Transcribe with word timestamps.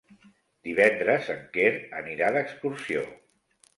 Divendres 0.69 1.29
en 1.35 1.43
Quer 1.57 1.73
anirà 1.99 2.31
d'excursió. 2.39 3.05